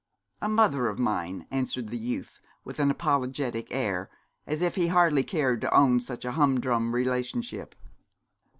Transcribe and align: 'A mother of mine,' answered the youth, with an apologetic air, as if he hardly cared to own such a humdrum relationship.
'A 0.41 0.49
mother 0.49 0.87
of 0.87 0.97
mine,' 0.97 1.45
answered 1.51 1.89
the 1.89 1.97
youth, 1.99 2.41
with 2.63 2.79
an 2.79 2.89
apologetic 2.89 3.67
air, 3.69 4.09
as 4.47 4.59
if 4.63 4.73
he 4.73 4.87
hardly 4.87 5.23
cared 5.23 5.61
to 5.61 5.71
own 5.71 5.99
such 5.99 6.25
a 6.25 6.31
humdrum 6.31 6.95
relationship. 6.95 7.75